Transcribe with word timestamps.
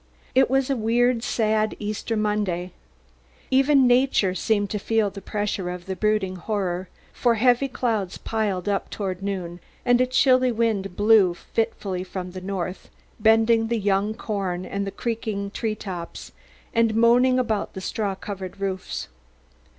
It 0.33 0.49
was 0.49 0.71
a 0.71 0.75
weird, 0.75 1.21
sad 1.21 1.75
Easter 1.77 2.17
Monday. 2.17 2.71
Even 3.51 3.85
nature 3.85 4.33
seemed 4.33 4.71
to 4.71 4.79
feel 4.79 5.11
the 5.11 5.21
pressure 5.21 5.69
of 5.69 5.85
the 5.85 5.95
brooding 5.95 6.37
horror, 6.37 6.89
for 7.13 7.35
heavy 7.35 7.67
clouds 7.67 8.17
piled 8.17 8.67
up 8.67 8.89
towards 8.89 9.21
noon 9.21 9.59
and 9.85 10.01
a 10.01 10.07
chill 10.07 10.39
wind 10.39 10.95
blew 10.95 11.35
fitfully 11.35 12.03
from 12.03 12.31
the 12.31 12.41
north, 12.41 12.89
bending 13.19 13.67
the 13.67 13.77
young 13.77 14.15
corn 14.15 14.65
and 14.65 14.87
the 14.87 14.91
creaking 14.91 15.51
tree 15.51 15.75
tops, 15.75 16.31
and 16.73 16.95
moaning 16.95 17.37
about 17.37 17.73
the 17.75 17.79
straw 17.81 18.15
covered 18.15 18.59
roofs. 18.59 19.07